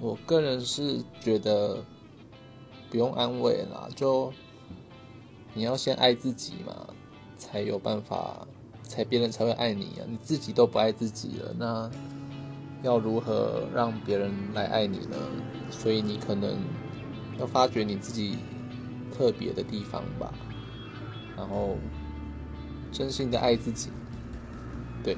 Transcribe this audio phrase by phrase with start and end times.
[0.00, 1.82] 我个人是觉得
[2.90, 4.32] 不用安慰啦，就
[5.54, 6.88] 你要先爱自己嘛，
[7.38, 8.46] 才有办法，
[8.82, 10.04] 才别人才会爱你啊。
[10.06, 11.90] 你自己都不爱自己了，那
[12.82, 15.16] 要如何让别人来爱你呢？
[15.70, 16.58] 所以你可能
[17.38, 18.36] 要发掘你自己
[19.16, 20.34] 特别的地方吧，
[21.36, 21.76] 然后
[22.92, 23.90] 真心的爱自己，
[25.02, 25.16] 对。